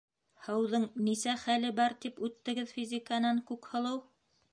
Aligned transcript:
Һыуҙың 0.45 0.85
нисә 1.09 1.35
хәле 1.41 1.69
бар 1.79 1.95
тип 2.05 2.17
үттегеҙ 2.29 2.73
физиканан, 2.79 3.43
Күкһылыу? 3.51 4.01